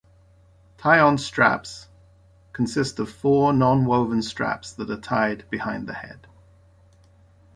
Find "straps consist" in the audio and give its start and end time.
1.19-2.97